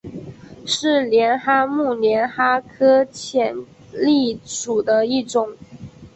[0.65, 3.55] 是帘蛤目帘蛤科浅
[3.93, 5.47] 蜊属的一种。